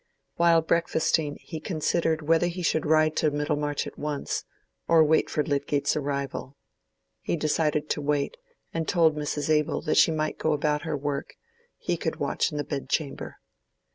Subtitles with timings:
[0.37, 4.45] While breakfasting he considered whether he should ride to Middlemarch at once,
[4.87, 6.57] or wait for Lydgate's arrival.
[7.21, 8.35] He decided to wait,
[8.73, 9.47] and told Mrs.
[9.51, 13.37] Abel that she might go about her work—he could watch in the bed chamber.